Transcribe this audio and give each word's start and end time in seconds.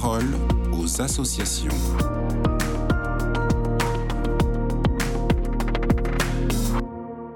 parole 0.00 0.24
aux 0.72 1.02
associations. 1.02 1.68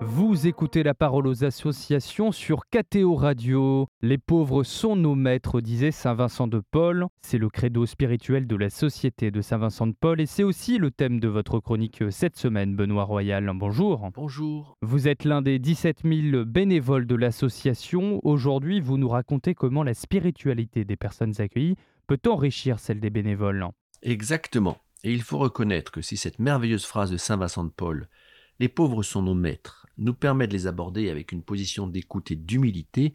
Vous 0.00 0.46
écoutez 0.46 0.82
la 0.82 0.94
parole 0.94 1.26
aux 1.26 1.44
associations 1.44 2.32
sur 2.32 2.62
KTO 2.70 3.16
Radio. 3.16 3.86
Les 4.00 4.16
pauvres 4.16 4.62
sont 4.62 4.96
nos 4.96 5.14
maîtres, 5.14 5.60
disait 5.60 5.90
Saint 5.90 6.14
Vincent 6.14 6.46
de 6.46 6.62
Paul. 6.70 7.08
C'est 7.20 7.36
le 7.36 7.50
credo 7.50 7.84
spirituel 7.84 8.46
de 8.46 8.56
la 8.56 8.70
société 8.70 9.30
de 9.30 9.42
Saint 9.42 9.58
Vincent 9.58 9.86
de 9.86 9.94
Paul 10.00 10.18
et 10.18 10.26
c'est 10.26 10.42
aussi 10.42 10.78
le 10.78 10.90
thème 10.90 11.20
de 11.20 11.28
votre 11.28 11.60
chronique 11.60 12.02
cette 12.08 12.38
semaine, 12.38 12.74
Benoît 12.74 13.04
Royal. 13.04 13.50
Bonjour. 13.56 14.08
Bonjour. 14.14 14.78
Vous 14.80 15.06
êtes 15.06 15.24
l'un 15.24 15.42
des 15.42 15.58
17 15.58 15.98
000 16.02 16.46
bénévoles 16.46 17.06
de 17.06 17.14
l'association. 17.14 18.20
Aujourd'hui, 18.22 18.80
vous 18.80 18.96
nous 18.96 19.10
racontez 19.10 19.52
comment 19.52 19.82
la 19.82 19.92
spiritualité 19.92 20.86
des 20.86 20.96
personnes 20.96 21.34
accueillies 21.42 21.76
peut 22.08 22.18
enrichir 22.28 22.80
celle 22.80 23.00
des 23.00 23.10
bénévoles? 23.10 23.68
Exactement. 24.02 24.78
Et 25.04 25.12
il 25.12 25.22
faut 25.22 25.38
reconnaître 25.38 25.92
que 25.92 26.00
si 26.00 26.16
cette 26.16 26.38
merveilleuse 26.40 26.86
phrase 26.86 27.12
de 27.12 27.18
Saint 27.18 27.36
Vincent 27.36 27.64
de 27.64 27.70
Paul, 27.70 28.08
les 28.58 28.68
pauvres 28.68 29.02
sont 29.02 29.22
nos 29.22 29.34
maîtres, 29.34 29.86
nous 29.98 30.14
permet 30.14 30.48
de 30.48 30.54
les 30.54 30.66
aborder 30.66 31.10
avec 31.10 31.30
une 31.30 31.42
position 31.42 31.86
d'écoute 31.86 32.30
et 32.30 32.36
d'humilité, 32.36 33.14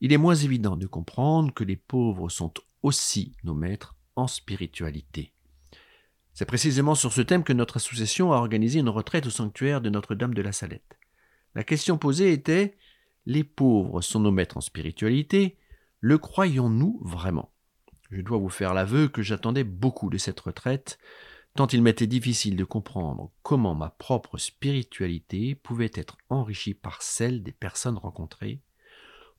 il 0.00 0.12
est 0.12 0.18
moins 0.18 0.36
évident 0.36 0.76
de 0.76 0.86
comprendre 0.86 1.52
que 1.52 1.64
les 1.64 1.76
pauvres 1.76 2.28
sont 2.28 2.54
aussi 2.82 3.34
nos 3.42 3.54
maîtres 3.54 3.96
en 4.16 4.28
spiritualité. 4.28 5.32
C'est 6.32 6.46
précisément 6.46 6.94
sur 6.94 7.12
ce 7.12 7.20
thème 7.20 7.44
que 7.44 7.52
notre 7.52 7.76
association 7.76 8.32
a 8.32 8.36
organisé 8.36 8.78
une 8.78 8.88
retraite 8.88 9.26
au 9.26 9.30
sanctuaire 9.30 9.80
de 9.80 9.90
Notre-Dame 9.90 10.34
de 10.34 10.42
la 10.42 10.52
Salette. 10.52 10.98
La 11.54 11.64
question 11.64 11.98
posée 11.98 12.32
était 12.32 12.78
Les 13.26 13.44
pauvres 13.44 14.00
sont 14.00 14.20
nos 14.20 14.30
maîtres 14.30 14.56
en 14.56 14.62
spiritualité, 14.62 15.58
le 15.98 16.16
croyons-nous 16.16 17.00
vraiment? 17.04 17.50
Je 18.10 18.22
dois 18.22 18.38
vous 18.38 18.48
faire 18.48 18.74
l'aveu 18.74 19.08
que 19.08 19.22
j'attendais 19.22 19.62
beaucoup 19.62 20.10
de 20.10 20.18
cette 20.18 20.40
retraite, 20.40 20.98
tant 21.54 21.68
il 21.68 21.82
m'était 21.82 22.08
difficile 22.08 22.56
de 22.56 22.64
comprendre 22.64 23.30
comment 23.42 23.74
ma 23.74 23.90
propre 23.90 24.36
spiritualité 24.36 25.54
pouvait 25.54 25.92
être 25.94 26.16
enrichie 26.28 26.74
par 26.74 27.02
celle 27.02 27.42
des 27.42 27.52
personnes 27.52 27.98
rencontrées, 27.98 28.60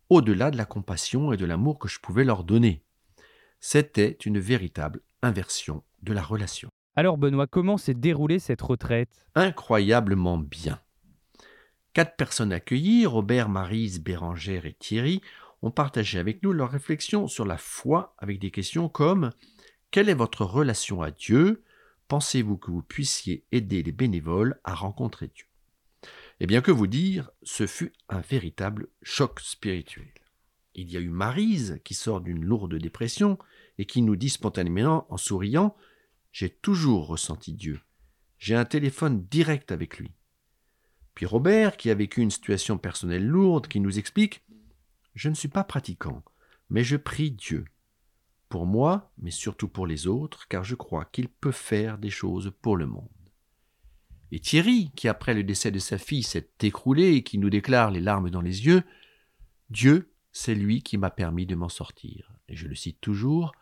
au-delà 0.09 0.51
de 0.51 0.57
la 0.57 0.65
compassion 0.65 1.33
et 1.33 1.37
de 1.37 1.45
l'amour 1.45 1.79
que 1.79 1.89
je 1.89 1.99
pouvais 1.99 2.23
leur 2.23 2.43
donner. 2.45 2.83
C'était 3.59 4.17
une 4.25 4.39
véritable 4.39 5.01
inversion 5.21 5.83
de 6.01 6.13
la 6.13 6.23
relation. 6.23 6.69
Alors 6.95 7.17
Benoît, 7.17 7.47
comment 7.47 7.77
s'est 7.77 7.93
déroulée 7.93 8.39
cette 8.39 8.61
retraite? 8.61 9.25
Incroyablement 9.35 10.37
bien. 10.37 10.79
Quatre 11.93 12.15
personnes 12.15 12.53
accueillies, 12.53 13.05
Robert, 13.05 13.49
Marise, 13.49 14.01
Bérangère 14.01 14.65
et 14.65 14.73
Thierry, 14.73 15.21
ont 15.61 15.71
partagé 15.71 16.19
avec 16.19 16.43
nous 16.43 16.53
leurs 16.53 16.71
réflexions 16.71 17.27
sur 17.27 17.45
la 17.45 17.57
foi 17.57 18.15
avec 18.17 18.39
des 18.39 18.51
questions 18.51 18.89
comme 18.89 19.31
Quelle 19.91 20.09
est 20.09 20.13
votre 20.13 20.45
relation 20.45 21.01
à 21.01 21.11
Dieu? 21.11 21.63
Pensez-vous 22.07 22.57
que 22.57 22.71
vous 22.71 22.81
puissiez 22.81 23.45
aider 23.51 23.83
les 23.83 23.91
bénévoles 23.91 24.59
à 24.63 24.73
rencontrer 24.73 25.29
Dieu? 25.33 25.45
Eh 26.39 26.47
bien, 26.47 26.61
que 26.61 26.71
vous 26.71 26.87
dire, 26.87 27.29
ce 27.43 27.67
fut 27.67 27.93
un 28.09 28.19
véritable 28.19 28.87
choc 29.03 29.39
spirituel. 29.39 30.11
Il 30.73 30.89
y 30.89 30.97
a 30.97 30.99
eu 30.99 31.09
Marise 31.09 31.79
qui 31.83 31.93
sort 31.93 32.21
d'une 32.21 32.43
lourde 32.43 32.75
dépression 32.75 33.37
et 33.77 33.85
qui 33.85 34.01
nous 34.01 34.15
dit 34.15 34.29
spontanément 34.29 35.05
en 35.09 35.17
souriant 35.17 35.75
J'ai 36.31 36.49
toujours 36.49 37.07
ressenti 37.07 37.53
Dieu. 37.53 37.79
J'ai 38.39 38.55
un 38.55 38.65
téléphone 38.65 39.25
direct 39.29 39.71
avec 39.71 39.99
lui. 39.99 40.11
Puis 41.13 41.25
Robert, 41.25 41.77
qui 41.77 41.91
a 41.91 41.93
vécu 41.93 42.21
une 42.21 42.31
situation 42.31 42.77
personnelle 42.77 43.27
lourde, 43.27 43.67
qui 43.67 43.79
nous 43.79 43.99
explique 43.99 44.43
Je 45.13 45.29
ne 45.29 45.35
suis 45.35 45.47
pas 45.47 45.63
pratiquant, 45.63 46.23
mais 46.69 46.83
je 46.83 46.95
prie 46.95 47.31
Dieu 47.31 47.65
pour 48.51 48.65
moi, 48.65 49.11
mais 49.17 49.31
surtout 49.31 49.69
pour 49.69 49.87
les 49.87 50.07
autres, 50.07 50.47
car 50.49 50.63
je 50.63 50.75
crois 50.75 51.05
qu'il 51.05 51.29
peut 51.29 51.53
faire 51.53 51.97
des 51.97 52.09
choses 52.09 52.51
pour 52.61 52.75
le 52.75 52.85
monde. 52.85 53.07
Et 54.31 54.39
Thierry, 54.39 54.91
qui 54.95 55.07
après 55.07 55.33
le 55.33 55.43
décès 55.43 55.71
de 55.71 55.79
sa 55.79 55.97
fille 55.97 56.23
s'est 56.23 56.49
écroulé 56.61 57.13
et 57.13 57.23
qui 57.23 57.37
nous 57.37 57.49
déclare 57.49 57.91
les 57.91 57.99
larmes 57.99 58.29
dans 58.29 58.41
les 58.41 58.65
yeux, 58.65 58.83
Dieu, 59.69 60.13
c'est 60.31 60.55
lui 60.55 60.83
qui 60.83 60.97
m'a 60.97 61.09
permis 61.09 61.45
de 61.45 61.55
m'en 61.55 61.69
sortir. 61.69 62.33
Et 62.49 62.55
je 62.55 62.67
le 62.67 62.75
cite 62.75 62.99
toujours, 62.99 63.53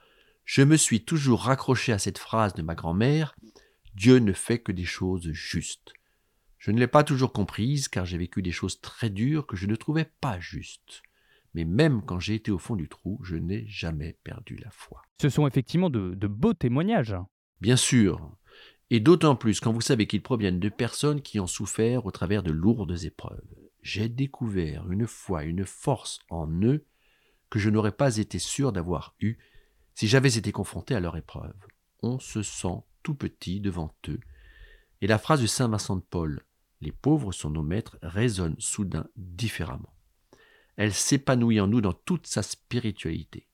je 0.43 0.63
me 0.63 0.75
suis 0.75 1.03
toujours 1.03 1.43
raccroché 1.43 1.91
à 1.91 1.99
cette 1.99 2.17
phrase 2.17 2.53
de 2.53 2.63
ma 2.63 2.73
grand-mère, 2.75 3.35
Dieu 3.93 4.17
ne 4.17 4.33
fait 4.33 4.59
que 4.59 4.71
des 4.71 4.85
choses 4.85 5.31
justes. 5.31 5.93
Je 6.57 6.71
ne 6.71 6.79
l'ai 6.79 6.88
pas 6.88 7.03
toujours 7.03 7.31
comprise 7.31 7.88
car 7.88 8.05
j'ai 8.05 8.17
vécu 8.17 8.41
des 8.41 8.51
choses 8.51 8.81
très 8.81 9.09
dures 9.09 9.45
que 9.45 9.55
je 9.55 9.67
ne 9.67 9.75
trouvais 9.75 10.11
pas 10.19 10.39
justes 10.39 11.03
mais 11.53 11.65
même 11.65 12.01
quand 12.03 12.19
j'ai 12.19 12.35
été 12.35 12.51
au 12.51 12.57
fond 12.57 12.75
du 12.75 12.87
trou, 12.87 13.19
je 13.23 13.35
n'ai 13.35 13.65
jamais 13.67 14.17
perdu 14.23 14.55
la 14.57 14.69
foi. 14.71 15.01
Ce 15.21 15.29
sont 15.29 15.47
effectivement 15.47 15.89
de, 15.89 16.27
beaux 16.27 16.53
témoignages. 16.53 17.15
Bien 17.61 17.75
sûr, 17.75 18.31
et 18.89 18.99
d'autant 18.99 19.35
plus 19.35 19.59
quand 19.59 19.71
vous 19.71 19.81
savez 19.81 20.07
qu'ils 20.07 20.23
proviennent 20.23 20.59
de 20.59 20.69
personnes 20.69 21.21
qui 21.21 21.39
ont 21.39 21.47
souffert 21.47 22.05
au 22.05 22.11
travers 22.11 22.43
de 22.43 22.51
lourdes 22.51 23.03
épreuves. 23.03 23.43
J'ai 23.81 24.09
découvert 24.09 24.89
une 24.91 25.07
foi, 25.07 25.43
une 25.43 25.65
force 25.65 26.19
en 26.29 26.49
eux 26.63 26.85
que 27.49 27.59
je 27.59 27.69
n'aurais 27.69 27.91
pas 27.91 28.17
été 28.17 28.39
sûr 28.39 28.71
d'avoir 28.71 29.15
eue 29.19 29.38
si 29.95 30.07
j'avais 30.07 30.38
été 30.38 30.51
confronté 30.51 30.95
à 30.95 30.99
leur 30.99 31.17
épreuve. 31.17 31.55
On 32.01 32.19
se 32.19 32.41
sent 32.41 32.83
tout 33.03 33.15
petit 33.15 33.59
devant 33.59 33.93
eux. 34.07 34.19
Et 35.01 35.07
la 35.07 35.17
phrase 35.17 35.41
de 35.41 35.47
Saint 35.47 35.67
Vincent 35.67 35.95
de 35.95 36.01
Paul, 36.01 36.41
Les 36.81 36.91
pauvres 36.91 37.33
sont 37.33 37.49
nos 37.49 37.63
maîtres, 37.63 37.97
résonne 38.01 38.55
soudain 38.59 39.07
différemment 39.17 39.93
elle 40.79 40.94
s'épanouit 40.94 41.59
en 41.59 41.67
nous 41.67 41.81
dans 41.81 41.91
toute 41.91 42.25
sa 42.25 42.41
spiritualité. 42.41 43.50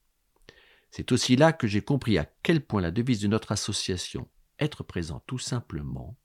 C'est 0.91 1.11
aussi 1.11 1.35
là 1.35 1.53
que 1.53 1.65
j'ai 1.65 1.81
compris 1.81 2.19
à 2.19 2.29
quel 2.43 2.63
point 2.63 2.81
la 2.81 2.91
devise 2.91 3.19
de 3.19 3.27
notre 3.27 3.51
association, 3.51 4.29
être 4.59 4.83
présent 4.83 5.23
tout 5.25 5.39
simplement, 5.39 6.15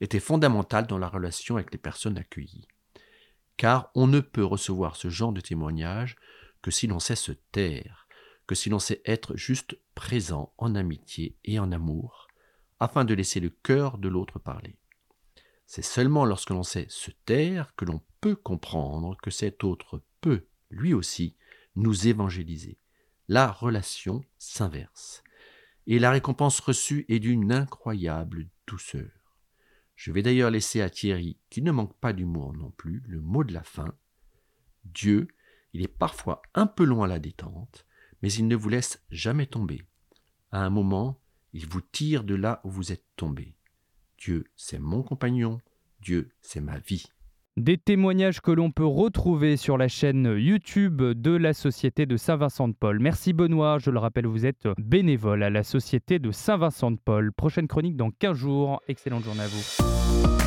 était 0.00 0.20
fondamentale 0.20 0.86
dans 0.86 0.96
la 0.96 1.10
relation 1.10 1.56
avec 1.56 1.70
les 1.70 1.76
personnes 1.76 2.16
accueillies. 2.16 2.66
Car 3.58 3.90
on 3.94 4.06
ne 4.06 4.20
peut 4.20 4.42
recevoir 4.42 4.96
ce 4.96 5.10
genre 5.10 5.34
de 5.34 5.42
témoignage 5.42 6.16
que 6.62 6.70
si 6.70 6.86
l'on 6.86 6.98
sait 6.98 7.14
se 7.14 7.32
taire, 7.32 8.08
que 8.46 8.54
si 8.54 8.70
l'on 8.70 8.78
sait 8.78 9.02
être 9.04 9.36
juste 9.36 9.78
présent 9.94 10.54
en 10.56 10.74
amitié 10.74 11.36
et 11.44 11.58
en 11.58 11.72
amour, 11.72 12.28
afin 12.80 13.04
de 13.04 13.12
laisser 13.12 13.40
le 13.40 13.50
cœur 13.50 13.98
de 13.98 14.08
l'autre 14.08 14.38
parler. 14.38 14.78
C'est 15.68 15.82
seulement 15.82 16.24
lorsque 16.24 16.48
l'on 16.48 16.62
sait 16.62 16.86
se 16.88 17.10
taire 17.26 17.74
que 17.76 17.84
l'on 17.84 18.00
peut 18.22 18.34
comprendre 18.34 19.18
que 19.22 19.30
cet 19.30 19.64
autre 19.64 20.02
peut, 20.22 20.46
lui 20.70 20.94
aussi, 20.94 21.36
nous 21.76 22.08
évangéliser. 22.08 22.78
La 23.28 23.52
relation 23.52 24.24
s'inverse. 24.38 25.22
Et 25.86 25.98
la 25.98 26.10
récompense 26.10 26.58
reçue 26.60 27.04
est 27.10 27.18
d'une 27.18 27.52
incroyable 27.52 28.48
douceur. 28.66 29.10
Je 29.94 30.10
vais 30.10 30.22
d'ailleurs 30.22 30.50
laisser 30.50 30.80
à 30.80 30.88
Thierry, 30.88 31.36
qui 31.50 31.60
ne 31.60 31.70
manque 31.70 31.98
pas 31.98 32.14
d'humour 32.14 32.54
non 32.54 32.70
plus, 32.70 33.02
le 33.06 33.20
mot 33.20 33.44
de 33.44 33.52
la 33.52 33.62
fin. 33.62 33.94
Dieu, 34.86 35.28
il 35.74 35.82
est 35.82 35.86
parfois 35.86 36.40
un 36.54 36.66
peu 36.66 36.84
long 36.84 37.02
à 37.02 37.08
la 37.08 37.18
détente, 37.18 37.84
mais 38.22 38.32
il 38.32 38.48
ne 38.48 38.56
vous 38.56 38.70
laisse 38.70 39.04
jamais 39.10 39.46
tomber. 39.46 39.84
À 40.50 40.64
un 40.64 40.70
moment, 40.70 41.20
il 41.52 41.66
vous 41.66 41.82
tire 41.82 42.24
de 42.24 42.36
là 42.36 42.62
où 42.64 42.70
vous 42.70 42.90
êtes 42.90 43.04
tombé. 43.16 43.57
Dieu, 44.18 44.44
c'est 44.56 44.80
mon 44.80 45.02
compagnon, 45.02 45.60
Dieu, 46.00 46.30
c'est 46.42 46.60
ma 46.60 46.78
vie. 46.78 47.06
Des 47.56 47.78
témoignages 47.78 48.40
que 48.40 48.50
l'on 48.50 48.70
peut 48.70 48.86
retrouver 48.86 49.56
sur 49.56 49.78
la 49.78 49.88
chaîne 49.88 50.36
YouTube 50.38 51.02
de 51.02 51.30
la 51.32 51.52
Société 51.52 52.06
de 52.06 52.16
Saint-Vincent 52.16 52.68
de 52.68 52.74
Paul. 52.74 53.00
Merci 53.00 53.32
Benoît, 53.32 53.78
je 53.78 53.90
le 53.90 53.98
rappelle, 53.98 54.26
vous 54.26 54.46
êtes 54.46 54.68
bénévole 54.78 55.42
à 55.42 55.50
la 55.50 55.64
Société 55.64 56.18
de 56.18 56.30
Saint-Vincent 56.30 56.92
de 56.92 56.98
Paul. 57.04 57.32
Prochaine 57.32 57.66
chronique 57.66 57.96
dans 57.96 58.10
15 58.10 58.36
jours. 58.36 58.80
Excellente 58.88 59.24
journée 59.24 59.42
à 59.42 59.46
vous. 59.48 60.37